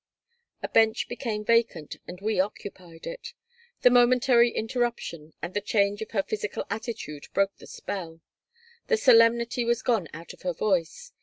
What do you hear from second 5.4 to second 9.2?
and the change in her physical attitude broke the spell. The